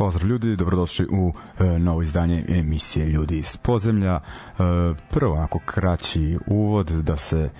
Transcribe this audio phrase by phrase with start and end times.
[0.00, 4.14] Pozdrav ljudi, dobrodošli u e, novo izdanje emisije Ljudi iz podzemlja.
[4.14, 4.20] E,
[5.10, 7.50] prvo onako kraći uvod da se e,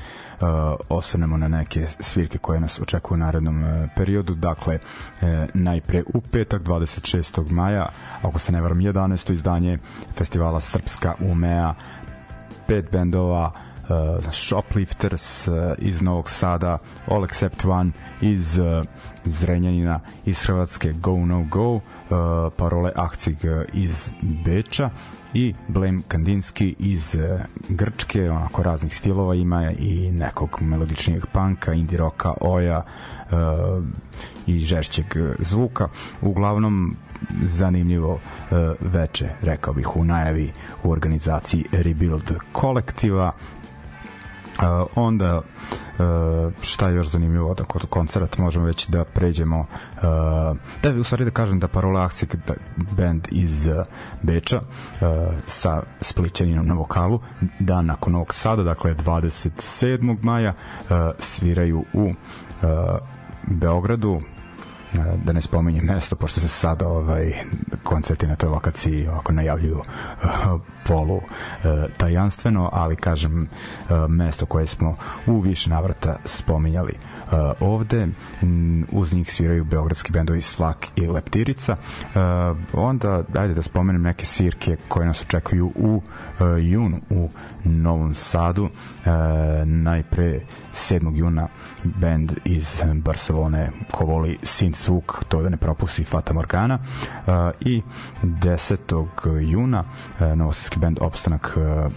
[0.88, 4.34] osvrnemo na neke svirke koje nas očekuju u narednom e, periodu.
[4.34, 4.78] Dakle,
[5.20, 7.50] e, najpre u petak 26.
[7.50, 7.88] maja,
[8.22, 9.32] ako se ne varam 11.
[9.32, 9.78] izdanje
[10.16, 11.74] festivala Srpska umea,
[12.66, 13.52] pet bendova,
[13.90, 18.84] uh, Shoplifters uh, iz Novog Sada, All Except One iz uh,
[19.24, 21.80] Zrenjanina, iz Hrvatske Go No Go,
[22.56, 24.91] parole Akcig uh, iz Beča
[25.34, 31.99] i Blame Kandinski iz uh, Grčke, onako raznih stilova ima i nekog melodičnijeg panka, indie
[31.99, 32.82] roka, oja
[33.30, 33.84] uh,
[34.46, 35.07] i žešćeg
[35.38, 35.88] zvuka.
[36.23, 36.96] Uglavnom
[37.43, 38.21] zanimljivo uh,
[38.80, 43.32] veče, rekao bih, u najavi u organizaciji Rebuild kolektiva.
[44.60, 45.44] Uh, onda uh,
[46.62, 50.02] šta je još zanimljivo da kod koncert možemo već da pređemo uh,
[50.82, 52.54] da u stvari da kažem da Parola akcije da,
[52.96, 53.74] band iz uh,
[54.22, 55.08] Beča uh,
[55.46, 57.20] sa Splićaninom na vokalu
[57.60, 60.16] dan nakon Novog Sada dakle 27.
[60.22, 60.88] maja uh,
[61.18, 62.68] sviraju u uh,
[63.46, 64.20] Beogradu
[65.25, 67.34] da ne spominjem mesto, pošto se sada ovaj,
[67.83, 71.22] koncerti na toj lokaciji ovako najavljuju uh, polu uh,
[71.97, 74.94] tajanstveno, ali kažem uh, mesto koje smo
[75.27, 76.93] u više navrata spominjali
[77.61, 78.09] ovde.
[78.93, 81.77] Uz njih sviraju beogradski bendovi Slak i Leptirica.
[82.72, 86.03] Onda, ajde da spomenem neke svirke koje nas očekuju u
[86.61, 87.28] junu u
[87.65, 88.69] Novom Sadu.
[89.65, 90.41] Najpre
[90.73, 91.17] 7.
[91.17, 91.49] juna
[91.84, 97.83] band iz Barcelone ko voli synth zvuk, to da ne propusti Fata Morgana uh, i
[98.23, 99.41] 10.
[99.41, 101.93] juna uh, novosadski band Opstanak uh,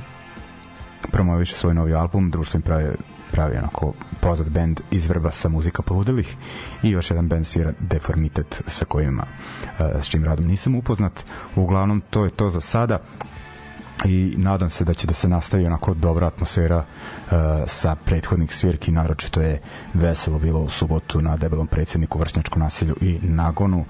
[1.12, 2.90] promoviše svoj novi album, društvo im pravi,
[3.32, 6.36] pravi onako poznat band iz Vrbasa muzika poludilih
[6.84, 9.24] i još jedan band svira Deformitet sa kojima
[9.80, 13.00] s čim radom nisam upoznat uglavnom to je to za sada
[14.06, 17.32] i nadam se da će da se nastavi onako dobra atmosfera uh,
[17.68, 19.62] sa prethodnih svirki naročito je
[19.94, 23.86] veselo bilo u subotu na debelom predsjedniku vršnjačkom nasilju i nagonu uh,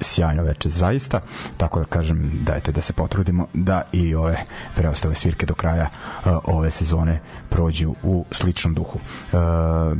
[0.00, 1.20] sjajno veče zaista.
[1.56, 4.44] Tako da kažem dajte da se potrudimo da i ove
[4.74, 8.98] preostale svirke do kraja uh, ove sezone prođu u sličnom duhu.
[9.32, 9.98] Uh,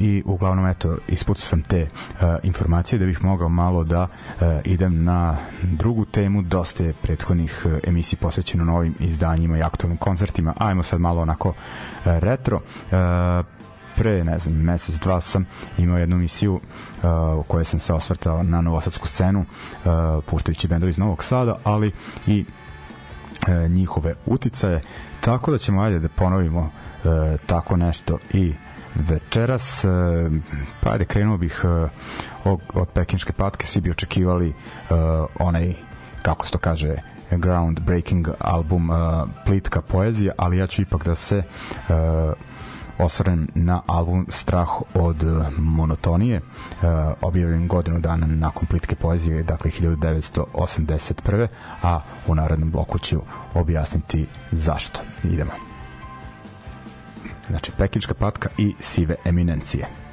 [0.00, 5.04] i uglavnom eto ispucao sam te uh, informacije da bih mogao malo da uh, idem
[5.04, 6.42] na drugu temu.
[6.42, 10.54] Dosta je prethodnih uh, emisij posvećeno novim izdanjima i aktualnim koncertima.
[10.58, 11.54] Ajmo sad malo onako uh,
[12.04, 12.56] retro.
[12.56, 13.46] Uh,
[13.96, 15.46] pre, ne znam, mesec, dva sam
[15.78, 16.60] imao jednu emisiju uh,
[17.38, 19.92] u kojoj sam se osvrtao na novosadsku scenu uh,
[20.26, 21.92] puštajući bendovi iz Novog Sada, ali
[22.26, 22.44] i
[23.48, 24.80] uh, njihove uticaje.
[25.20, 26.70] Tako da ćemo ajde da ponovimo uh,
[27.46, 28.54] tako nešto i
[28.94, 29.84] večeras
[30.80, 31.64] pa ajde krenuo bih
[32.44, 34.96] od, od pekinške patke svi bi očekivali uh,
[35.38, 35.74] onaj
[36.22, 36.96] kako se to kaže
[37.30, 38.90] groundbreaking album
[39.44, 41.42] Plitka poezija ali ja ću ipak da se
[42.98, 45.24] osvrnem na album Strah od
[45.58, 46.40] monotonije
[47.20, 51.46] objavljen godinu dana nakon plitke poezije dakle 1981.
[51.82, 53.20] a u narednom bloku ću
[53.54, 55.73] objasniti zašto idemo
[57.46, 60.03] znači pekinčka patka i Sive eminencije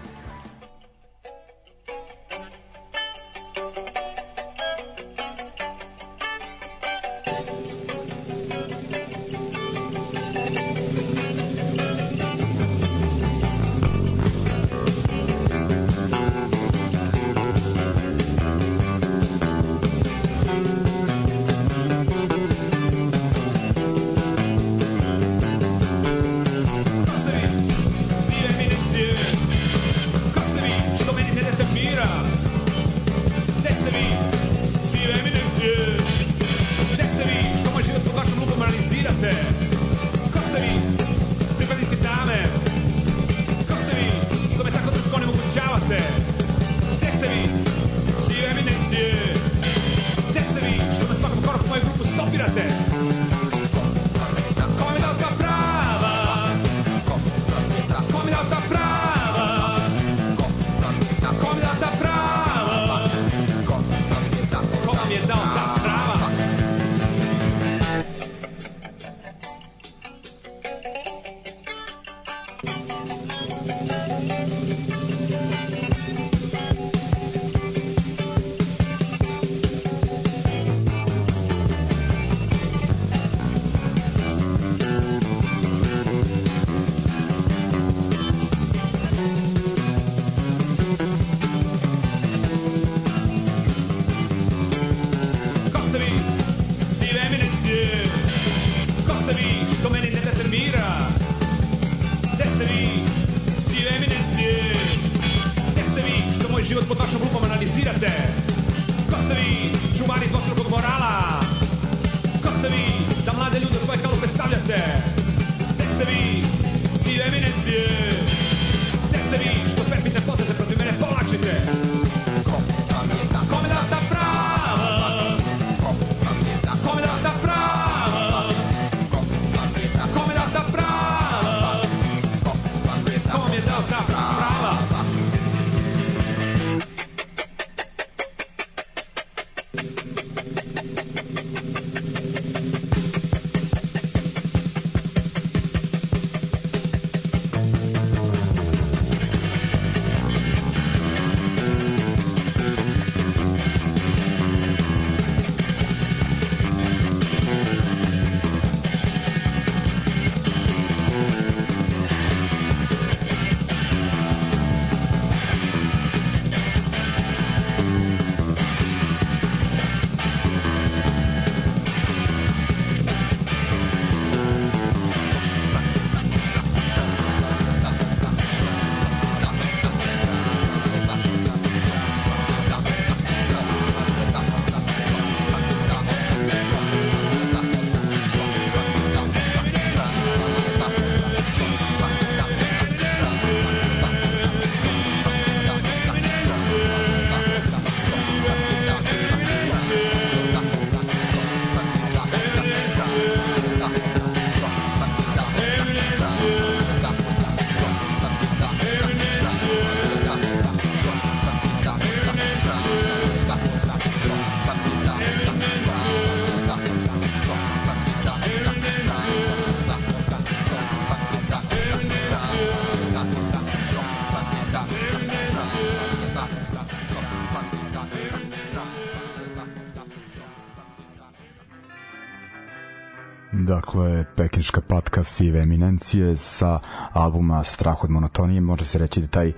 [234.35, 236.79] pekinška patka sive eminencije sa
[237.13, 238.61] albuma Strah od monotonije.
[238.61, 239.53] Može se reći da taj e,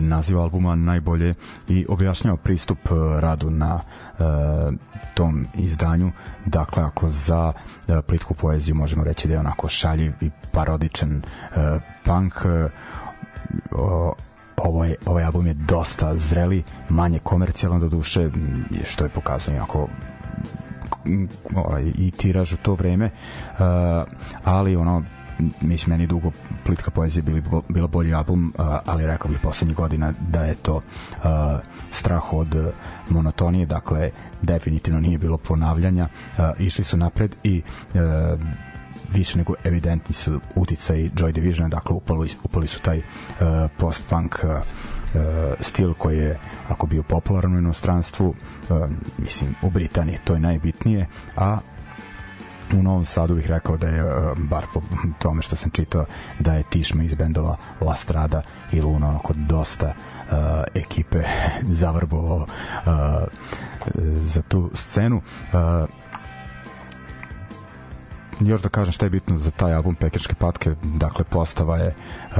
[0.00, 1.34] naziv albuma najbolje
[1.68, 4.22] i objašnjava pristup e, radu na e,
[5.14, 6.12] tom izdanju.
[6.46, 7.52] Dakle, ako za
[7.88, 11.22] e, plitku poeziju možemo reći da je onako šaljiv i parodičan e,
[12.04, 12.68] punk, e,
[13.72, 14.14] o,
[14.56, 18.30] ovaj, ovaj album je dosta zreli, manje komercijalan do duše,
[18.84, 19.88] što je pokazano jako
[21.54, 23.58] ovaj, i tiraž u to vreme uh,
[24.44, 25.04] ali ono
[25.60, 26.30] mislim meni dugo
[26.64, 30.76] plitka poezija bili, bilo bolji album uh, ali rekao bih poslednjih godina da je to
[30.76, 30.82] uh,
[31.90, 32.72] strah od
[33.10, 34.10] monotonije dakle
[34.42, 37.62] definitivno nije bilo ponavljanja uh, išli su napred i
[37.94, 38.40] uh,
[39.12, 43.04] više nego evidentni su uticaj Joy Division, dakle upali, upali su taj uh,
[43.78, 44.50] post-punk uh,
[45.60, 48.76] stil koji je ako bio popularan u inostranstvu uh,
[49.18, 51.06] mislim u Britaniji to je najbitnije
[51.36, 51.58] a
[52.72, 54.80] u Novom Sadu bih rekao da je, uh, bar po
[55.18, 56.04] tome što sam čitao,
[56.38, 58.42] da je Tišma iz bendova La Strada
[58.72, 60.36] i Luna onako dosta uh,
[60.74, 61.22] ekipe
[61.80, 62.92] zavrbovao uh,
[64.16, 65.16] za tu scenu.
[65.16, 65.88] Uh,
[68.40, 72.36] još da kažem šta je bitno za taj album Pekeške patke, dakle postava je uh,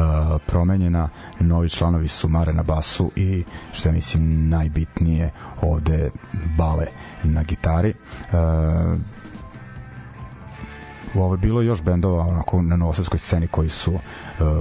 [0.46, 1.08] promenjena,
[1.40, 5.30] novi članovi su Mare na basu i što je mislim najbitnije
[5.62, 6.10] ovde
[6.56, 6.86] Bale
[7.22, 7.94] na gitari.
[8.32, 8.36] Uh,
[11.22, 14.00] ovo je bilo još bendova onako na novosadskoj sceni koji su uh,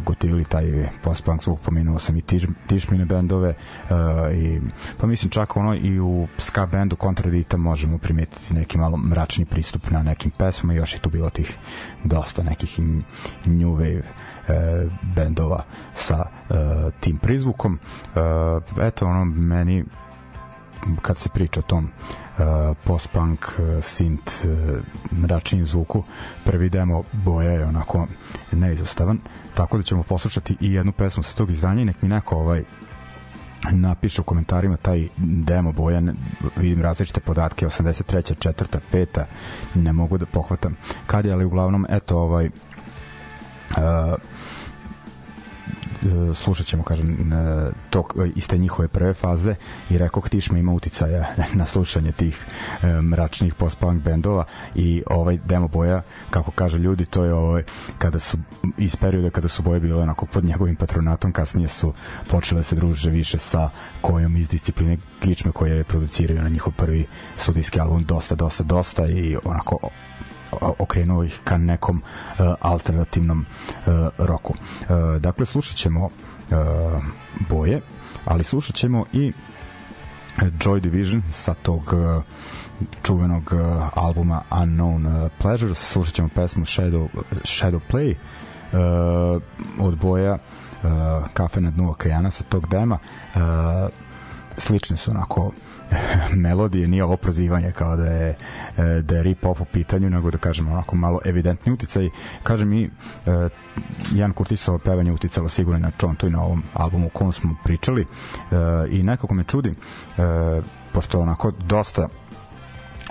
[0.03, 3.97] gotivili taj post-punk zvuk, pomenuo sam i tiš, tišmine bendove uh,
[4.33, 4.61] i
[4.97, 9.89] pa mislim čak ono i u ska bendu Kontradita možemo primetiti neki malo mračni pristup
[9.89, 11.57] na nekim pesmama još je tu bilo tih
[12.03, 12.79] dosta nekih
[13.45, 16.55] new wave uh, bendova sa uh,
[16.99, 17.79] tim prizvukom.
[18.15, 19.85] Uh, eto ono meni
[21.01, 21.89] kad se priča o tom
[22.83, 23.45] post-punk,
[23.81, 24.45] synth,
[25.11, 26.03] mračnim zvuku,
[26.43, 28.07] prvi demo boja je onako
[28.51, 29.19] neizostavan,
[29.53, 32.63] tako da ćemo poslušati i jednu pesmu sa tog izdanja i nek mi neko ovaj
[33.71, 36.01] napiše u komentarima taj demo boja
[36.57, 38.39] vidim različite podatke 83.
[38.39, 39.25] četvrta, peta
[39.75, 40.77] ne mogu da pohvatam
[41.07, 42.53] kad je ali uglavnom eto ovaj uh,
[46.35, 47.31] slušat ćemo kažem
[47.89, 49.55] to iz te njihove prve faze
[49.89, 52.45] i rekao Tišma ima uticaja na slušanje tih
[52.81, 54.45] e, mračnih post-punk bendova
[54.75, 57.63] i ovaj demo boja kako kaže ljudi to je ovaj
[57.97, 58.37] kada su
[58.77, 61.93] iz perioda kada su boje bile onako pod njegovim patronatom kasnije su
[62.29, 63.69] počele se druže više sa
[64.01, 67.05] kojom iz discipline Kičme koje je producirao na njihov prvi
[67.37, 69.77] studijski album dosta dosta dosta i onako
[70.61, 74.53] okrenuo ih ka nekom uh, alternativnom uh, roku.
[74.53, 76.11] Uh, dakle, slušat ćemo uh,
[77.49, 77.81] boje,
[78.25, 79.33] ali slušat ćemo i
[80.37, 82.23] Joy Division sa tog uh,
[83.03, 85.91] čuvenog uh, albuma Unknown uh, Pleasures.
[85.91, 87.07] Slušat ćemo pesmu Shadow,
[87.43, 89.41] Shadow Play uh,
[89.79, 90.89] od boja uh,
[91.33, 92.97] Kafe na dnu okeana sa tog dema.
[93.35, 93.41] Uh,
[94.57, 95.51] slične su onako
[96.43, 98.35] melodije, nije ovo prozivanje kao da je,
[98.77, 102.09] e, da je rip-off u pitanju, nego da kažemo onako malo evidentni uticaj.
[102.43, 102.89] Kažem i e,
[104.13, 108.01] Jan Kurtisovo pevanje uticalo sigurno na Čontu i na ovom albumu o kom smo pričali
[108.01, 108.05] e,
[108.89, 109.73] i nekako me čudi
[110.91, 112.07] pošto onako dosta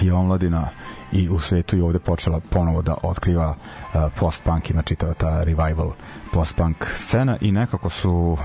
[0.00, 0.69] je omladina
[1.12, 5.93] i u svetu i ovde počela ponovo da otkriva uh, post-punk, ima čitava ta revival
[6.33, 8.38] post-punk scena i nekako su uh,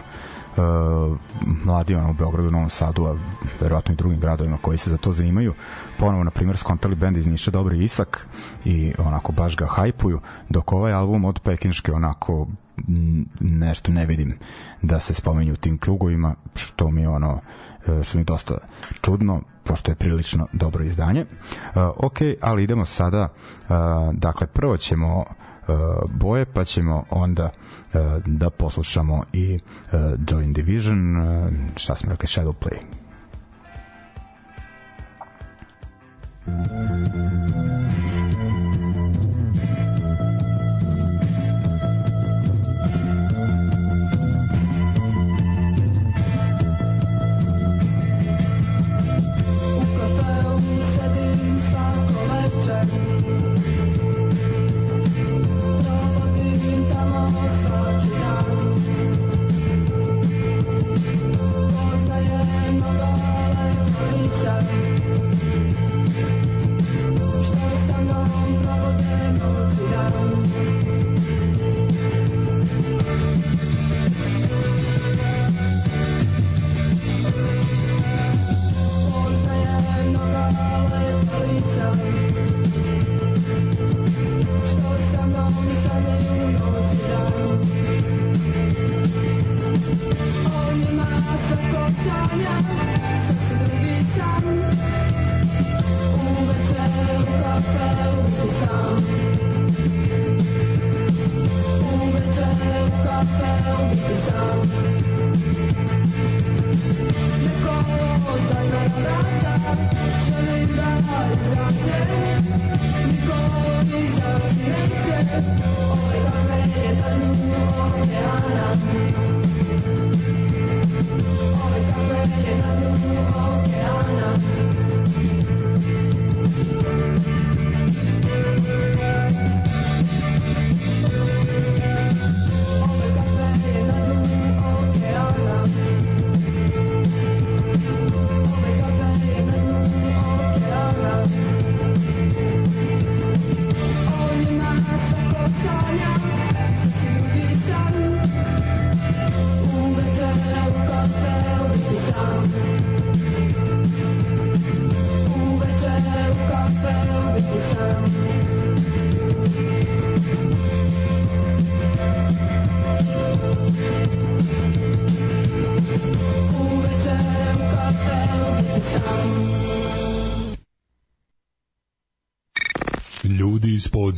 [0.59, 1.17] uh,
[1.65, 3.17] mladi ono, u Beogradu, Novom Sadu, a
[3.61, 5.53] verovatno i drugim gradovima koji se za to zanimaju,
[5.97, 8.27] ponovo, na primjer, skontali bend iz Niša Dobri Isak
[8.65, 12.47] i onako baš ga hajpuju, dok ovaj album od Pekinške onako
[13.39, 14.37] nešto ne vidim
[14.81, 17.39] da se spomenju u tim krugovima, što mi ono
[17.87, 18.57] e, što mi dosta
[19.01, 21.21] čudno, pošto je prilično dobro izdanje.
[21.21, 23.75] Uh, ok, ali idemo sada, uh,
[24.13, 25.25] dakle, prvo ćemo
[26.09, 29.59] boje, pa ćemo onda uh, da poslušamo i
[29.93, 29.99] uh,
[30.31, 31.15] Join Division,
[31.75, 32.77] šta smo rekli, Shadow Play.
[36.49, 37.19] Thank you.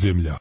[0.03, 0.31] Ljudi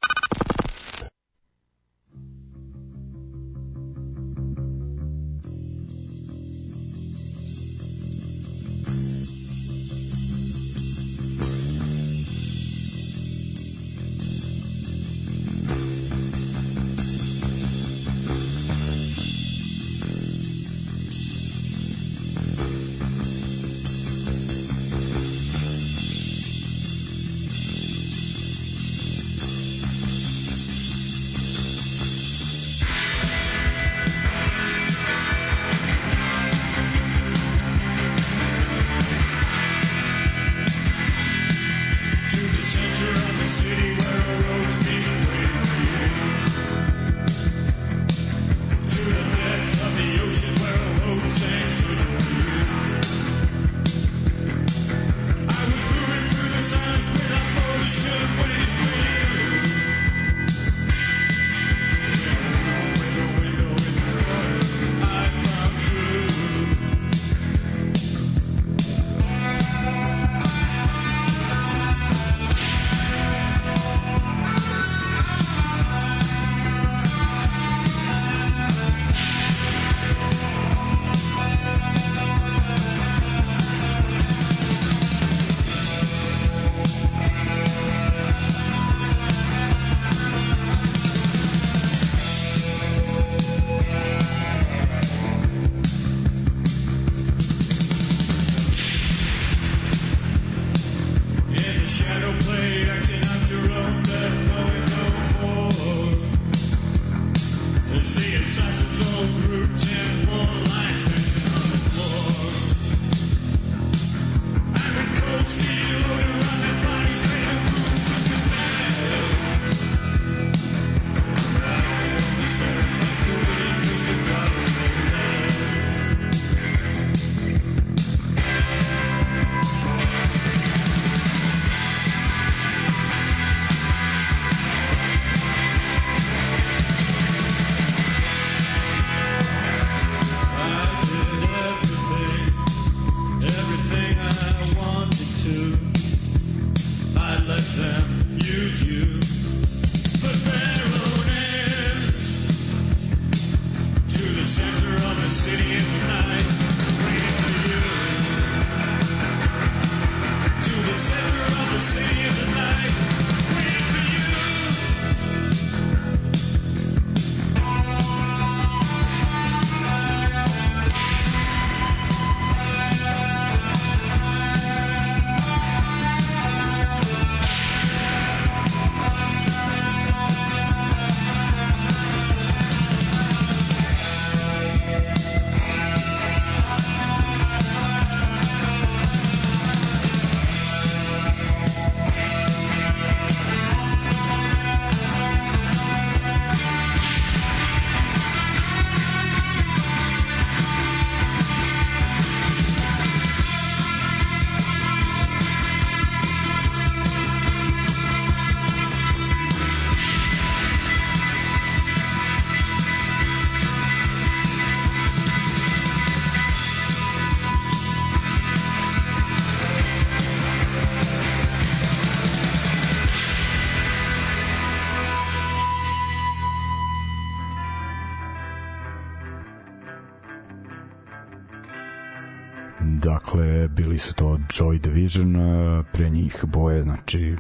[234.61, 237.37] Joy Division, e, pre njih boje, znači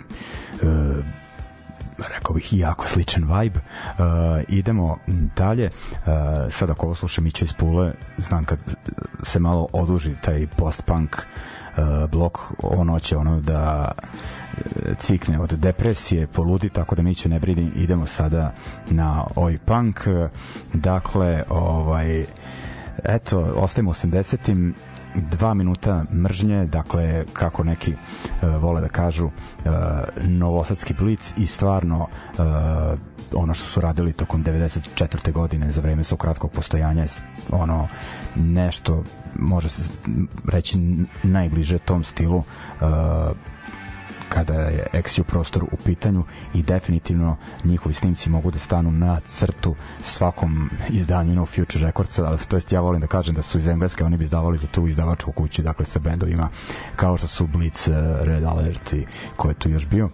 [0.62, 0.66] e,
[2.08, 3.58] rekao bih jako sličan vibe.
[3.58, 4.04] Uh,
[4.48, 4.98] idemo
[5.36, 5.66] dalje.
[5.92, 6.02] Uh,
[6.50, 8.58] sad ako ovo slušam Mića iz Pule, znam kad
[9.22, 13.92] se malo oduži taj post-punk uh, blok, ono će ono da
[14.98, 18.52] cikne od depresije, poludi, tako da Mića ne brini, idemo sada
[18.90, 20.00] na oj punk.
[20.74, 22.24] Dakle, ovaj
[23.04, 24.74] eto, ostajemo 80-im
[25.14, 29.32] dva minuta mržnje, dakle kako neki uh, vole da kažu uh,
[30.24, 32.44] novosadski blic i stvarno uh,
[33.34, 35.32] ono što su radili tokom 94.
[35.32, 37.08] godine za vreme svog kratkog postojanja je
[37.50, 37.88] ono
[38.36, 39.82] nešto može se
[40.48, 40.78] reći
[41.22, 42.44] najbliže tom stilu uh,
[44.30, 49.74] kada je Exio prostor u pitanju i definitivno njihovi snimci mogu da stanu na crtu
[50.02, 53.66] svakom izdanju No Future Records, ali to jest ja volim da kažem da su iz
[53.66, 56.48] Engleske oni bi izdavali za tu izdavačku kuću, dakle sa bendovima
[56.96, 57.88] kao što su Blitz,
[58.20, 60.10] Red Alert i ko je tu još bio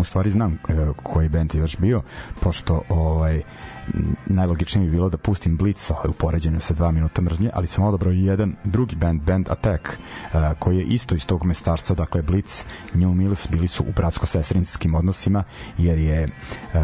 [0.00, 2.02] u stvari znam uh, koji bend je još bio
[2.40, 3.42] pošto ovaj
[4.26, 7.84] najlogičnije bi bilo da pustim Blitz ovaj, u poređenju sa dva minuta mržnje, ali sam
[7.84, 12.22] odabrao i jedan drugi band, Band Attack, uh, koji je isto iz tog mestarca, dakle
[12.22, 12.62] Blitz,
[12.94, 15.44] New Mills, bili su u bratsko-sestrinskim odnosima,
[15.78, 16.80] jer je uh,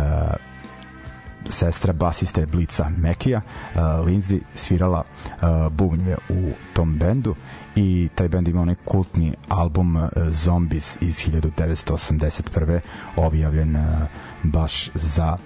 [1.49, 3.41] sestra basiste Blica Mekija,
[3.75, 7.35] uh, Lindsay svirala uh, bubnjeve u tom bendu
[7.77, 12.81] i taj bend ima onaj kultni album uh, Zombies iz 1981.
[13.17, 13.83] objavljen uh,
[14.43, 15.37] baš za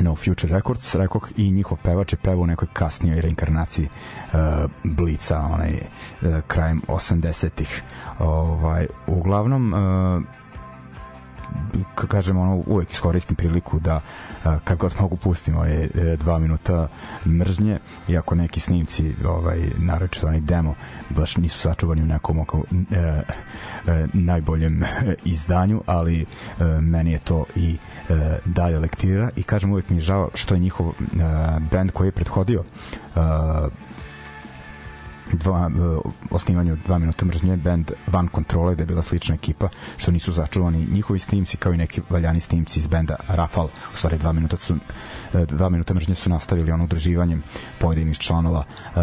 [0.00, 5.38] No Future Records, rekoh, i njihov pevač je pevao u nekoj kasnijoj reinkarnaciji uh, Blica,
[5.38, 7.82] onaj uh, krajem 80-ih.
[8.18, 10.22] Ovaj, uglavnom, uh,
[12.08, 14.00] kažem ono uvek iskoristim priliku da
[14.64, 16.88] kad god mogu pustim ove e, dva minuta
[17.26, 20.74] mržnje iako neki snimci ovaj naročito onaj demo
[21.10, 24.84] baš nisu sačuvani u nekom oko, e, e, najboljem
[25.24, 27.76] izdanju ali e, meni je to i
[28.08, 29.30] e, dalje lektira.
[29.36, 30.92] I kažem uvek mi je žao što je njihov e,
[31.70, 33.20] band koji je prethodio e,
[35.32, 40.10] dva, uh, osnivanju dva minuta mržnje band Van Controle da je bila slična ekipa što
[40.10, 43.64] nisu začuvani njihovi snimci kao i neki valjani snimci iz benda Rafal.
[43.64, 47.42] U stvari dva minuta su uh, dva minuta mržnje su nastavili ono udruživanjem
[47.80, 49.02] pojedinih članova uh,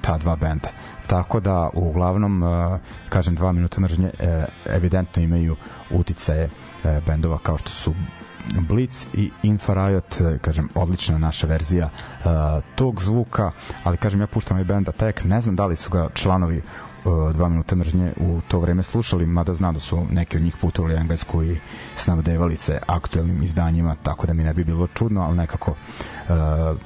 [0.00, 0.68] ta dva benda.
[1.06, 2.42] Tako da uglavnom
[3.08, 4.10] kažem dva minuta mržnje
[4.66, 5.56] evidentno imaju
[5.90, 6.48] uticaje
[7.06, 7.94] bendova kao što su
[8.68, 12.30] Blitz i Infrared, e, kažem, odlična naša verzija uh,
[12.74, 13.50] tog zvuka,
[13.84, 16.62] ali kažem, ja puštam i benda Tek, ne znam da li su ga članovi
[17.04, 20.56] uh, dva minuta mržnje u to vreme slušali, mada znam da su neki od njih
[20.60, 21.56] putovali englesku i
[21.96, 26.76] snabdevali se aktuelnim izdanjima, tako da mi ne bi bilo čudno, ali nekako uh,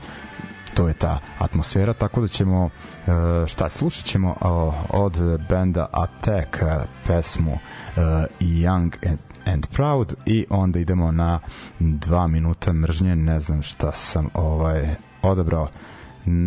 [0.78, 2.70] to je ta atmosfera, tako da ćemo uh,
[3.46, 5.16] šta slušat ćemo uh, od
[5.48, 6.68] benda Attack uh,
[7.06, 7.58] pesmu
[8.40, 11.40] Young and and Proud i onda idemo na
[11.78, 15.68] dva minuta mržnje, ne znam šta sam ovaj odabrao.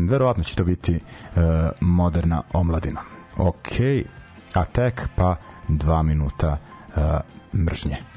[0.09, 0.99] Verovatno će to biti
[1.79, 3.01] moderna omladina.
[3.37, 3.71] Ok,
[4.53, 5.35] Attack pa
[5.67, 6.57] dva minuta
[7.53, 8.10] mržnje.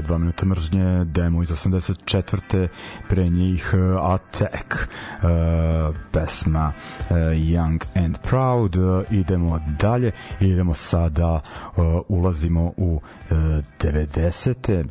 [0.00, 2.68] Dakle, dva minuta mržnje, demo iz 84.
[3.08, 6.72] Pre njih uh, Attack, uh, pesma
[7.10, 8.76] uh, Young and Proud.
[8.76, 11.40] Uh, idemo dalje, idemo sada,
[11.76, 13.36] uh, ulazimo u uh,
[13.80, 14.84] 90.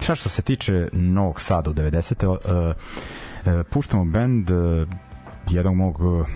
[0.00, 2.26] Šta što se tiče Novog Sada u 90.
[2.26, 4.88] Uh, uh, puštamo band uh,
[5.50, 6.26] jednog mog uh,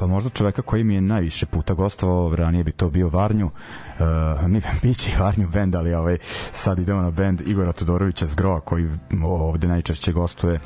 [0.00, 4.48] pa možda čoveka koji mi je najviše puta gostovao, ranije bi to bio Varnju, uh,
[4.48, 6.18] mi biće i Varnju bend, ali ovaj,
[6.52, 8.88] sad idemo na bend Igora Todorovića Zgrova koji
[9.24, 10.60] ovde najčešće gostuje uh,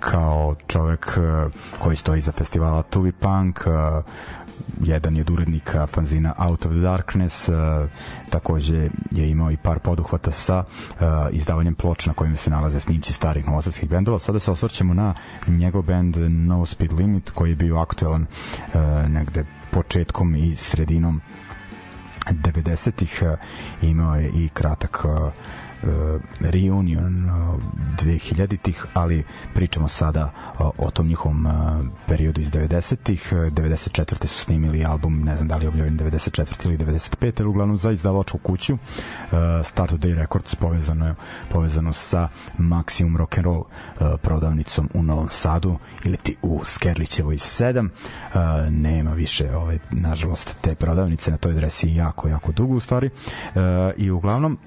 [0.00, 4.04] kao čovek uh, koji stoji za festivala Tubi Punk, uh,
[4.80, 7.54] jedan je od urednika fanzina Out of the Darkness, uh,
[8.30, 10.98] takođe je imao i par poduhvata sa uh,
[11.32, 14.18] izdavanjem ploča na kojima se nalaze snimci starih novosadskih bendova.
[14.18, 15.14] Sada se osvrćemo na
[15.46, 21.20] njegov bend No Speed Limit koji je bio aktualan uh, negde početkom i sredinom
[22.26, 23.38] 90-ih uh,
[23.82, 25.32] imao je i kratak uh,
[26.40, 27.62] reunion uh,
[27.98, 31.46] 2000-ih, ali pričamo sada uh, o tom njihovom
[32.06, 33.32] periodu iz 90-ih.
[33.32, 34.26] 94.
[34.26, 36.66] su snimili album, ne znam da li je objavljen 94.
[36.66, 37.32] ili 95.
[37.40, 38.78] ali uglavnom za izdavačku kuću.
[39.64, 41.14] Start of Day Records povezano,
[41.50, 43.66] povezano sa Maximum Rock and Roll uh,
[44.22, 47.88] prodavnicom u Novom Sadu ili ti u Skerlićevoj 7.
[47.88, 53.10] Uh, nema više, ovaj, nažalost, te prodavnice na toj adresi jako, jako dugo u stvari.
[53.96, 54.58] I uglavnom,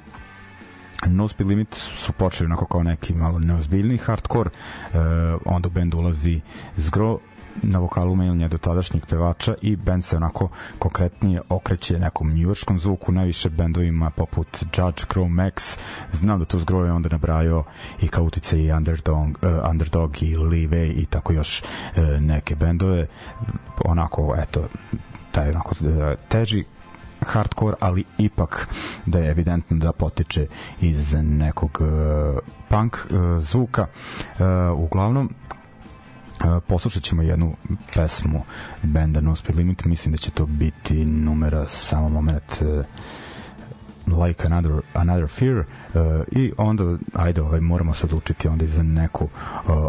[1.07, 4.99] No Speed Limit su počeli onako kao neki malo neozbiljni hardcore, uh,
[5.45, 6.41] onda u bend ulazi
[6.77, 7.19] Zgro,
[7.61, 13.11] na vokalu mailnja do tadašnjih pevača i bend se onako konkretnije okreće nekom njujorškom zvuku,
[13.11, 15.77] najviše bendovima poput Judge, Crow Max,
[16.11, 17.63] znam da tu zgro je onda nabrajao
[18.01, 23.07] i kao utice i Underdog, uh, Underdog i Way i tako još uh, neke bendove,
[23.85, 24.67] onako, eto,
[25.31, 25.75] taj onako
[26.27, 26.65] teži
[27.21, 28.67] hardcore, ali ipak
[29.05, 30.47] da je evidentno da potiče
[30.81, 33.87] iz nekog uh, punk uh, zvuka.
[34.39, 35.33] Uh, uglavnom,
[36.67, 37.55] poslušat ćemo jednu
[37.93, 38.43] pesmu
[38.83, 42.85] benda No Speed Limit, mislim da će to biti numera samo moment uh,
[44.07, 45.65] Like Another, Another Fear uh,
[46.31, 49.29] i onda ajde ovaj, moramo se odlučiti onda i za neku uh,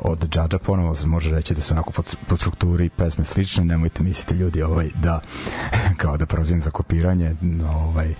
[0.03, 4.03] od Džadža ponovo se može reći da su onako po, po strukturi pesme slične nemojte
[4.03, 5.21] misliti ljudi ovaj, da
[6.01, 7.37] kao da prozivam za kopiranje
[7.75, 8.15] ovaj,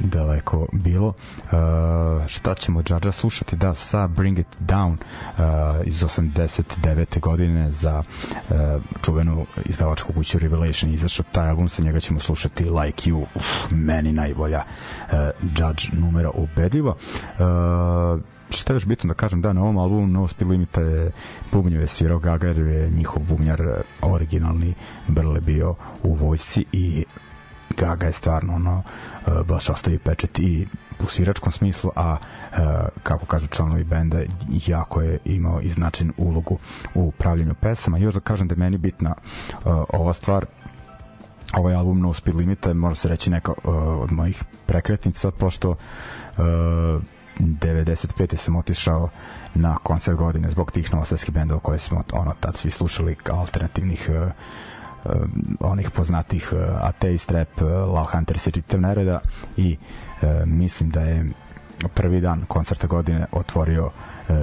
[0.00, 1.08] daleko bilo.
[1.08, 3.56] Uh, šta ćemo Džadža slušati?
[3.56, 7.20] Da, sa Bring It Down uh, iz 89.
[7.20, 8.56] godine za uh,
[9.02, 14.12] čuvenu izdavačku kuću Revelation izašao taj album, sa njega ćemo slušati Like You, uf, meni
[14.12, 14.62] najbolja
[15.12, 16.90] uh, Judge numera ubedljiva.
[16.90, 18.20] Uh,
[18.50, 21.12] šta još bitno da kažem da na ovom albumu No Speed Limita je
[21.52, 23.60] bubnjeve svirao Gagar je njihov bubnjar
[24.02, 24.74] originalni
[25.08, 27.04] Brle bio u vojsci i
[27.76, 28.82] Gaga je stvarno ono
[29.26, 30.66] uh, baš ostaje pečet i
[31.00, 32.58] u sviračkom smislu, a uh,
[33.02, 34.18] kako kažu članovi benda,
[34.66, 36.58] jako je imao i značajnu ulogu
[36.94, 37.98] u pravljenju pesama.
[37.98, 39.14] Još da kažem da je meni bitna
[39.88, 40.46] ova stvar,
[41.52, 45.76] ovaj album No Speed Limita može se reći neka uh, od mojih prekretnica, pošto uh,
[47.38, 48.36] 95.
[48.36, 49.08] sam otišao
[49.54, 54.30] na koncert godine zbog tih novosadskih bendova koje smo ono tad svi slušali alternativnih uh,
[55.04, 55.28] uh,
[55.60, 59.20] onih poznatih uh, Ateist Rap, uh, Law Hunters i Ritem Nereda
[59.56, 59.76] i
[60.22, 61.26] uh, mislim da je
[61.94, 63.92] prvi dan koncerta godine otvorio uh,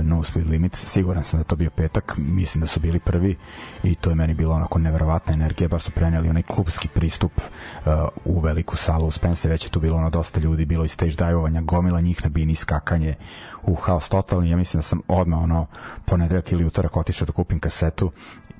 [0.03, 3.35] No Speed Limit, siguran sam da to bio petak, mislim da su bili prvi
[3.83, 7.91] i to je meni bilo onako neverovatna energija, baš su preneli onaj klubski pristup uh,
[8.25, 11.11] u veliku salu u Spence, već je tu bilo ono dosta ljudi, bilo i stage
[11.11, 13.15] dive-ovanja, gomila njih na bini, skakanje
[13.63, 15.65] u haos totalni, ja mislim da sam odmah ono
[16.05, 18.11] ponedeljak ili utorak otišao da kupim kasetu.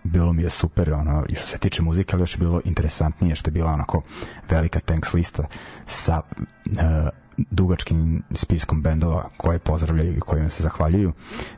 [0.03, 3.35] Bilo mi je super ono i što se tiče muzike ali još je bilo interesantnije
[3.35, 4.01] što je bila onako
[4.49, 5.43] velika tanks lista
[5.85, 11.13] sa uh, dugačkim spiskom bendova koje pozdravljaju i kojima se zahvaljuju.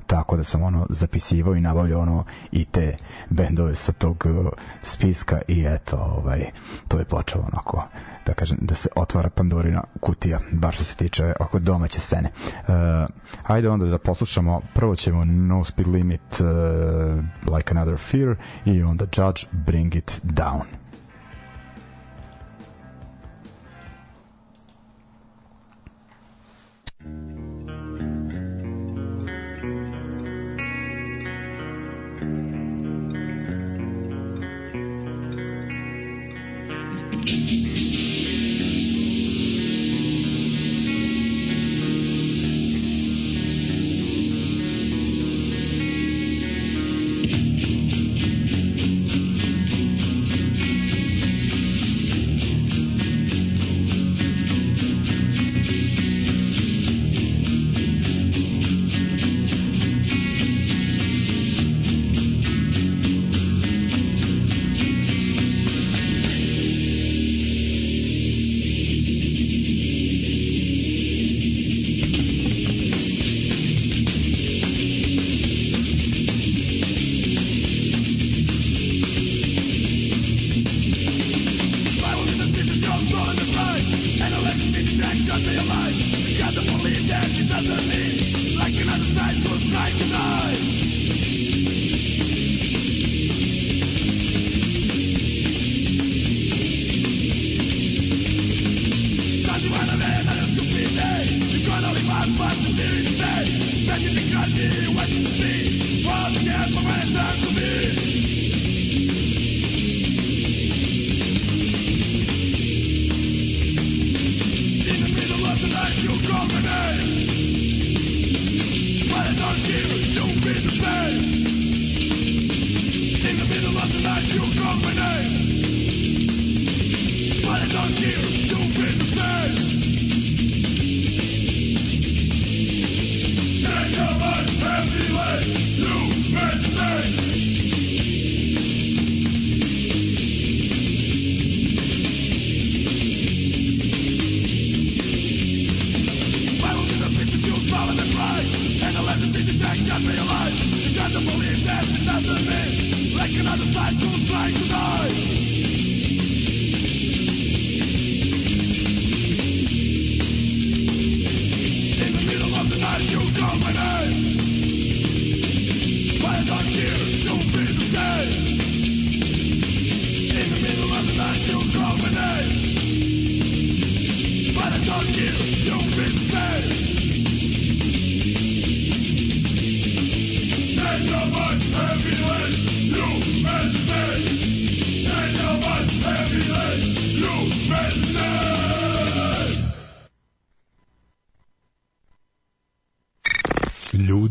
[0.08, 2.96] Tako da sam ono zapisivao i nabavljao ono i te
[3.30, 4.26] bendove sa tog
[4.82, 6.46] spiska i eto ovaj
[6.88, 7.84] to je počelo onako
[8.28, 12.30] da kažem da se otvara Pandorina kutija baš što se tiče oko domaće scene.
[12.58, 12.74] Uh,
[13.44, 18.36] ajde onda da poslušamo prvo ćemo No Speed Limit uh, Like Another Fear
[18.66, 20.87] i onda Judge Bring It Down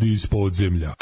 [0.06, 0.94] iz podzemlja.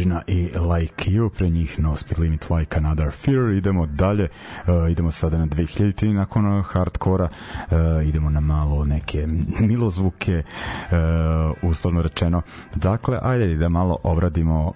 [0.00, 3.50] Judgina i Like You, pre njih No Speed Limit Like Another Fear.
[3.50, 4.28] Idemo dalje,
[4.66, 7.28] uh, idemo sada na 2000 nakon hardkora,
[7.70, 9.26] uh, idemo na malo neke
[9.60, 12.42] milozvuke, uh, uslovno rečeno.
[12.74, 14.74] Dakle, ajde da malo obradimo uh,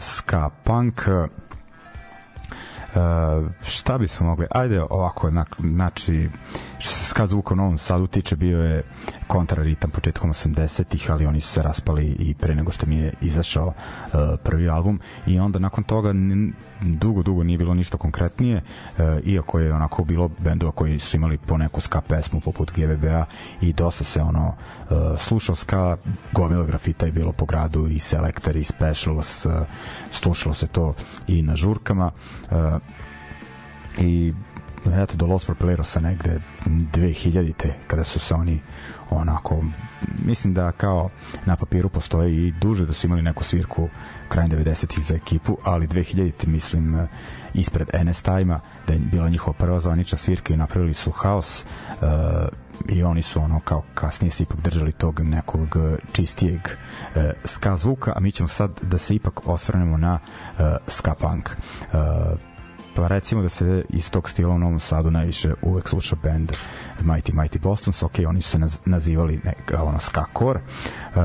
[0.00, 1.02] ska punk.
[1.08, 1.28] Uh,
[3.66, 6.28] šta bismo mogli ajde ovako znači
[6.84, 8.82] što se ska zvuka u Novom Sadu tiče bio je
[9.26, 13.66] kontraritam početkom 80-ih, ali oni su se raspali i pre nego što mi je izašao
[13.66, 15.00] uh, prvi album.
[15.26, 16.12] I onda nakon toga
[16.82, 21.38] dugo, dugo nije bilo ništa konkretnije, uh, iako je onako bilo bendova koji su imali
[21.38, 23.24] po neku ska pesmu poput GBB-a
[23.60, 25.56] i dosta se ono uh, slušao.
[25.56, 25.96] Ska,
[26.32, 29.52] gomila grafita je bilo po gradu i Selector i Specials, uh,
[30.10, 30.94] slušalo se to
[31.26, 32.10] i na žurkama
[32.50, 32.58] uh,
[33.98, 34.32] i
[34.92, 38.60] eto do Los Propelerosa negde 2000-te kada su se oni
[39.10, 39.64] onako
[40.24, 41.10] mislim da kao
[41.46, 43.88] na papiru postoji i duže da su imali neku svirku
[44.28, 47.08] krajem 90-ih za ekipu, ali 2000-te mislim
[47.54, 52.08] ispred NS Time-a da je bila njihova prva zvanična svirka i napravili su haos uh,
[52.88, 55.76] i oni su ono kao kasnije se ipak držali tog nekog
[56.12, 60.18] čistijeg uh, ska zvuka, a mi ćemo sad da se ipak osvrnemo na
[60.58, 61.50] uh, ska punk.
[61.92, 62.53] Uh,
[62.94, 66.52] pa recimo da se iz tog stila u Novom Sadu najviše uvek sluša band
[67.00, 71.22] Mighty Mighty Bostons, ok, oni su se naz, nazivali neka, ono ska core, uh,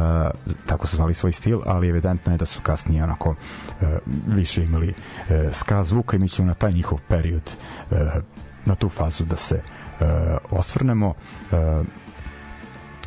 [0.66, 3.88] tako su zvali svoj stil, ali evidentno je da su kasnije onako uh,
[4.28, 7.56] više imali uh, ska zvuka i mi ćemo na taj njihov period
[7.92, 7.98] uh,
[8.66, 10.08] na tu fazu da se uh,
[10.50, 11.08] osvrnemo.
[11.52, 11.86] Uh,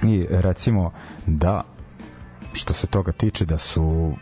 [0.02, 0.92] i recimo
[1.26, 1.62] da
[2.52, 4.14] što se toga tiče da su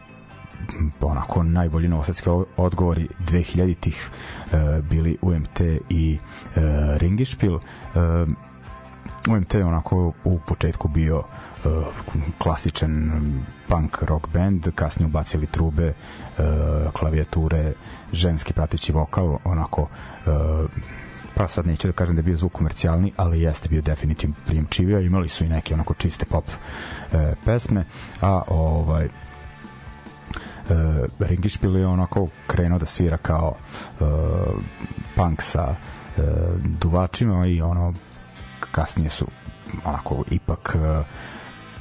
[1.01, 4.11] onako najbolji novosadski odgovori 2000-ih
[4.53, 6.61] e, bili UMT i e,
[6.99, 7.55] Ringišpil.
[7.57, 7.61] E,
[9.29, 11.69] UMT je onako u početku bio e,
[12.39, 13.11] klasičan
[13.69, 15.95] punk rock band, kasnije ubacili trube, e,
[16.93, 17.73] klavijature,
[18.13, 19.89] ženski prateći vokal, onako
[20.27, 20.31] e,
[21.35, 25.01] pa sad neću da kažem da je bio zvuk komercijalni, ali jeste bio definitivno prijemčivio,
[25.01, 26.45] imali su i neke onako čiste pop
[27.13, 27.85] e, pesme,
[28.21, 29.09] a ovaj
[30.71, 34.05] e, Ringišpil je onako krenuo da svira kao e,
[35.17, 35.75] punk sa
[36.17, 36.23] e,
[36.65, 37.95] duvačima i ono
[38.71, 39.27] kasnije su
[39.85, 41.03] onako ipak e,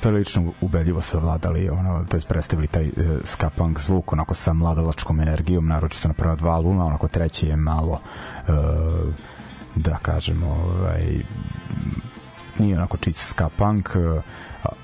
[0.02, 2.92] prilično ubedljivo savladali ono to jest predstavili taj e,
[3.24, 7.56] ska punk zvuk onako sa mladalačkom energijom naročito na prva dva albuma onako treći je
[7.56, 8.02] malo
[8.48, 8.52] e,
[9.76, 11.24] da kažemo ovaj
[12.60, 13.90] nije onako čist ska punk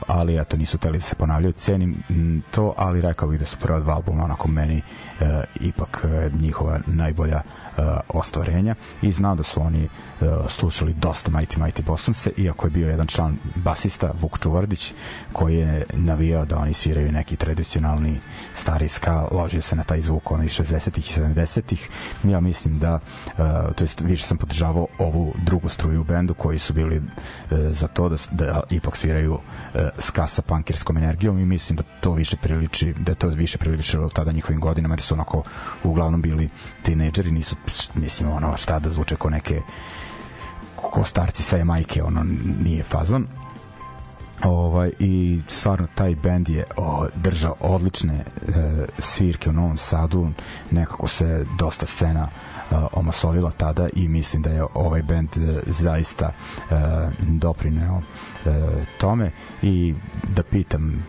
[0.07, 2.03] ali eto nisu teli da se ponavljaju cenim
[2.51, 4.82] to ali rekao bih da su prva dva albuma onako meni
[5.19, 7.41] e, ipak e, njihova najbolja
[7.78, 8.76] uh, ostvarenja.
[9.01, 9.89] I znam da su oni
[10.21, 14.93] uh, slušali dosta Mighty Mighty Bostonse iako je bio jedan član basista Vuk Čuvardić
[15.34, 18.19] koji je navijao da oni sviraju neki tradicionalni
[18.53, 21.89] stari ska ložio se na taj zvuk onih 60-ih i 70-ih
[22.23, 23.36] ja mislim da uh,
[23.76, 27.88] to jest više sam podržavao ovu drugu struju u bendu koji su bili uh, za
[27.88, 32.38] to da, da ipak sviraju uh, ska sa punkerskom energijom i mislim da to više
[32.38, 35.43] priliči da to više priličilo tada njihovim godinama jer su onako
[35.84, 36.49] uglavnom bili
[36.84, 37.55] tinejdžeri nisu
[37.95, 39.61] mislim ono šta da zvuče ko neke
[40.76, 42.26] ko starci sa Jamajke ono
[42.63, 43.28] nije fazon.
[44.43, 48.26] Ovaj i stvarno taj bend je o, držao odlične e,
[48.99, 50.30] svirke u Novom Sadu
[50.72, 52.55] nekako se dosta scena e,
[52.91, 56.76] omasovila tada i mislim da je ovaj bend e, zaista e,
[57.20, 58.01] doprineo
[58.45, 58.49] e,
[58.97, 59.93] tome i
[60.36, 61.05] da pitam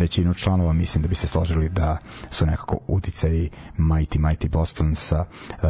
[0.00, 1.98] većinu članova mislim da bi se složili da
[2.30, 5.68] su nekako uticaji Mighty Mighty Boston sa uh,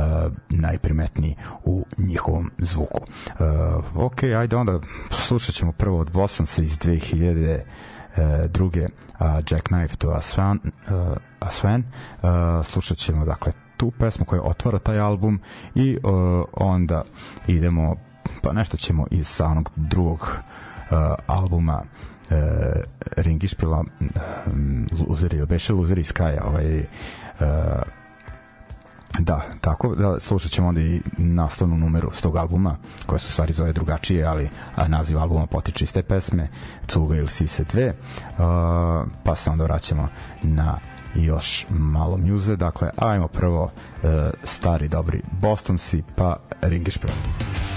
[0.48, 3.00] najprimetniji u njihovom zvuku.
[3.04, 8.86] Uh, ok, ajde onda slušat ćemo prvo od Bostonsa iz 2000 uh, druge
[9.50, 11.82] Jack Knife to Aswan, uh, Aswan.
[12.22, 15.40] Uh, slušat ćemo dakle tu pesmu koja otvara taj album
[15.74, 17.02] i uh, onda
[17.46, 17.96] idemo
[18.42, 21.82] pa nešto ćemo iz sa onog drugog uh, albuma
[22.30, 22.82] e,
[23.16, 23.84] ring ispila
[25.08, 26.86] luzeri, beše luzeri iz kraja ovaj, e,
[29.18, 33.52] Da, tako da slušat ćemo onda i nastavnu numeru s tog albuma, koja su stvari
[33.52, 36.48] zove drugačije, ali a, naziv albuma potiče iz te pesme,
[36.88, 40.08] Cuga ili Sise 2, uh, pa se onda vraćamo
[40.42, 40.78] na
[41.14, 44.10] još malo mjuze, dakle, ajmo prvo uh,
[44.44, 47.10] stari dobri Bostonsi, pa Ringišpil.
[47.10, 47.69] Ringišpil.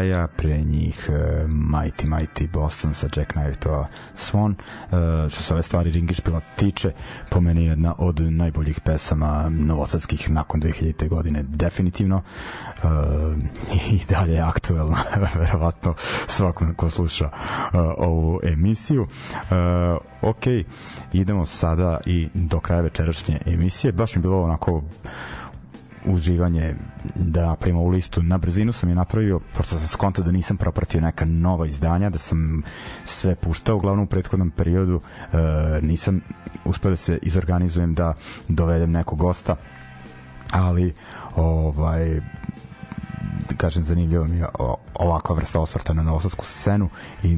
[0.00, 1.14] Kraja, pre njih uh,
[1.50, 3.86] Mighty Mighty Boston sa Jack Knight-ova
[4.16, 4.54] Swan.
[4.54, 6.92] Uh, što se ove stvari Ringišpila tiče,
[7.30, 11.08] po meni jedna od najboljih pesama novosadskih nakon 2000.
[11.08, 12.22] godine, definitivno.
[12.82, 12.90] Uh,
[13.92, 14.98] I dalje je aktuelna,
[15.40, 15.94] verovatno
[16.26, 19.02] svakom ko sluša uh, ovu emisiju.
[19.02, 20.44] Uh, ok,
[21.12, 23.92] idemo sada i do kraja večerašnje emisije.
[23.92, 24.82] Baš mi bilo onako
[26.12, 26.74] uživanje
[27.14, 28.22] da napravimo ovu listu.
[28.22, 32.18] Na brzinu sam je napravio, pošto sam skontao da nisam propratio neka nova izdanja, da
[32.18, 32.62] sam
[33.04, 35.00] sve puštao, uglavnom u prethodnom periodu
[35.32, 35.36] e,
[35.82, 36.20] nisam
[36.64, 38.14] uspeo da se izorganizujem da
[38.48, 39.56] dovedem nekog gosta,
[40.50, 40.94] ali
[41.36, 42.20] ovaj
[43.56, 44.46] kažem zanimljivo mi je
[44.94, 46.88] ovakva vrsta osvrta na novosadsku scenu
[47.22, 47.36] i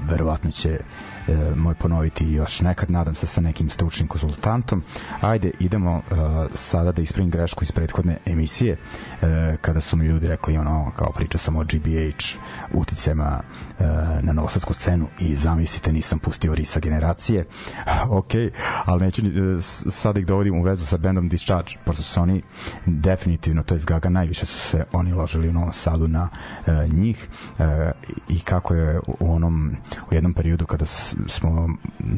[0.00, 0.80] verovatno će
[1.28, 4.82] e, moj ponoviti još nekad, nadam se sa nekim stručnim konsultantom.
[5.20, 6.14] Ajde, idemo e,
[6.54, 8.72] sada da ispravim grešku iz prethodne emisije,
[9.22, 12.14] e, kada su mi ljudi rekli ono, kao priča sam o GBH
[12.72, 13.40] uticema
[13.78, 13.84] e,
[14.22, 17.44] na novosadsku scenu i zamislite nisam pustio Risa generacije.
[18.18, 18.32] ok,
[18.84, 22.42] ali neću e, sad ih dovodim u vezu sa bandom Discharge, pošto su oni
[22.86, 26.28] definitivno, to je Gaga, najviše su se oni ložili u Novom Sadu na
[26.66, 27.90] e, njih e,
[28.28, 29.76] i kako je u onom
[30.10, 30.86] u jednom periodu kada
[31.28, 31.68] smo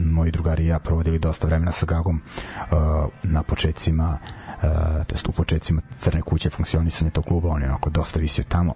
[0.04, 2.78] moji drugari i ja provodili dosta vremena sa Gagom uh,
[3.22, 4.18] na početcima
[4.62, 8.44] uh, to jest u početcima Crne kuće funkcionisanja tog kluba, on je onako dosta visio
[8.48, 8.74] tamo.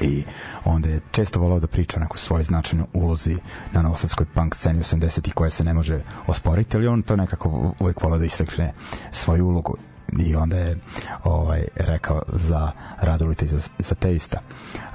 [0.00, 0.24] I
[0.64, 3.36] onda je često volao da priča o nekoj svojoj značajnoj ulozi
[3.72, 8.02] na novosadskoj punk sceni 80-ih koja se ne može osporiti, ali on to nekako uvek
[8.02, 8.72] volao da istakne
[9.10, 9.76] svoju ulogu.
[10.18, 10.78] I onda je
[11.24, 14.40] ovaj rekao za Radulita i za, za Teista.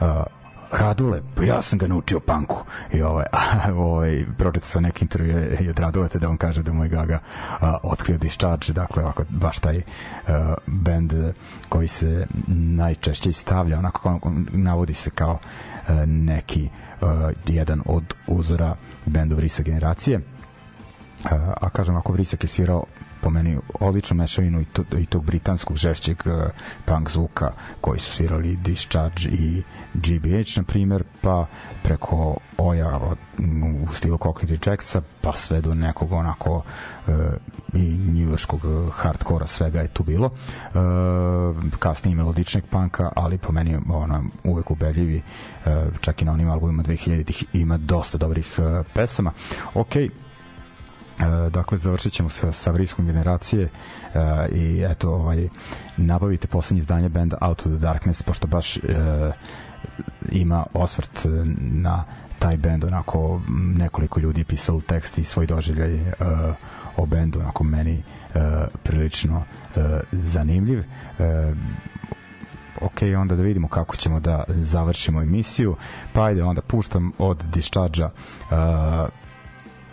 [0.01, 0.07] Uh,
[0.72, 2.63] Radule, pa ja sam ga naučio panku.
[2.93, 3.26] I ovaj,
[3.76, 7.20] ovaj pročitao sam neki intervju i od Radulete da on kaže da moj Gaga
[7.59, 9.82] a, otkrio Discharge, dakle ovako, baš taj
[10.28, 11.13] a, band
[11.70, 14.20] koji se najčešće stavlja, onako
[14.51, 15.39] navodi se kao
[15.88, 16.70] a, neki
[17.01, 20.20] a, jedan od uzora bendova Risa generacije.
[21.32, 22.84] A, a kažem, ako Vrisak je svirao
[23.26, 26.34] po meni odličnu mešavinu i, to, i tog britanskog žešćeg uh,
[26.86, 27.51] punk zvuka
[27.82, 29.63] koji su svirali Discharge i
[29.93, 31.45] GBH na primer pa
[31.84, 32.99] preko Oja
[33.89, 37.13] u stilu Cockney Rejectsa pa sve do nekog onako uh,
[37.73, 38.61] i njujorskog
[38.93, 40.26] hardkora svega je tu bilo.
[40.28, 45.21] Uh, kasnije melodičnog panka ali po meni ono, uvek ubedljivi
[45.65, 45.71] uh,
[46.01, 49.32] čak i na onim albumima 2000-ih ima dosta dobrih uh, pesama.
[49.73, 49.95] Ok
[51.20, 53.70] E, dakle završit ćemo sa, sa vriskom generacije e,
[54.51, 55.47] i eto ovaj
[55.97, 58.82] nabavite poslednje izdanje benda Out of the Darkness pošto baš e,
[60.32, 61.26] ima osvrt
[61.57, 62.03] na
[62.39, 63.41] taj bend onako
[63.76, 66.13] nekoliko ljudi pisalo tekst i svoj doživljaj e,
[66.97, 68.03] o bendu onako meni e,
[68.84, 69.43] prilično
[69.76, 69.80] e,
[70.11, 70.80] zanimljiv.
[70.80, 70.84] E,
[72.82, 75.76] ok, onda da vidimo kako ćemo da završimo emisiju
[76.13, 79.24] pa ajde onda puštam od Discharge-a uh,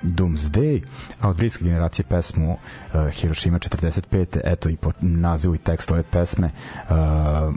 [0.02, 0.82] Doomsday,
[1.20, 4.40] a od bliske generacije pesmu uh, Hiroshima 45.
[4.44, 6.94] Eto i po nazivu i tekstu ove pesme uh,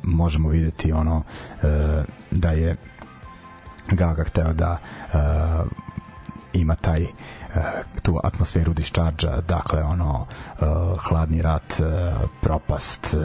[0.03, 1.63] možemo videti ono uh,
[2.31, 2.75] da je
[3.91, 4.77] Gaga hteo da
[5.13, 5.67] uh,
[6.53, 7.09] ima taj uh,
[8.01, 10.25] tu atmosferu discharge dakle ono
[10.59, 10.67] uh,
[11.09, 13.21] hladni rat uh, propast uh,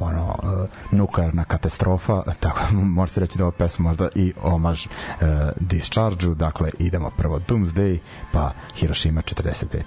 [0.00, 2.60] ono uh, nuklearna katastrofa tako
[2.98, 5.26] može se reći da ova pesma možda i omaž uh,
[5.60, 7.98] discharge dakle idemo prvo Doomsday
[8.32, 9.82] pa Hiroshima 45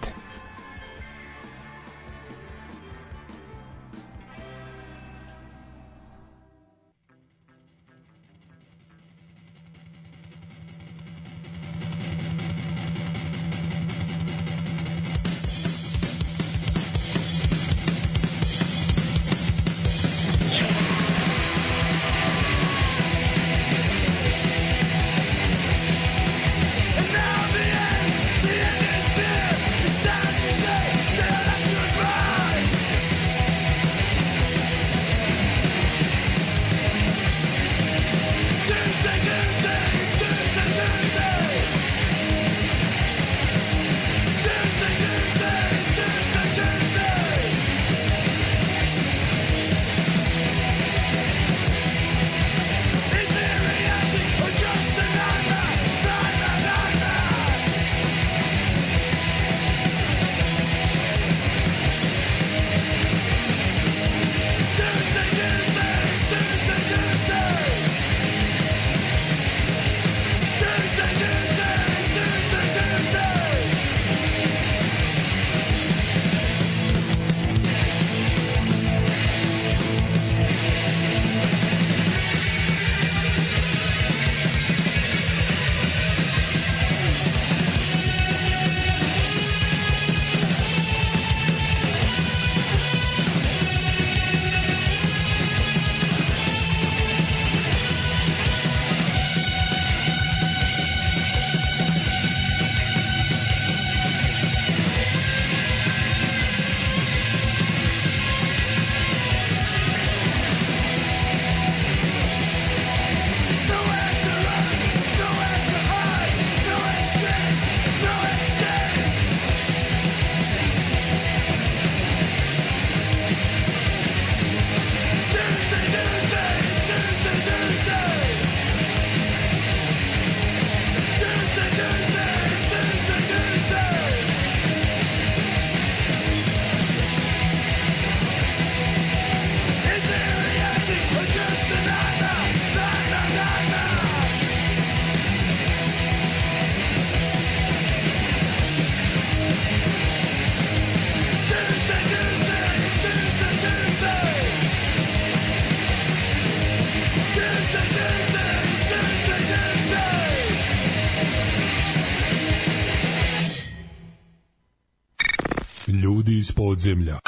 [166.72, 167.21] podzemlja.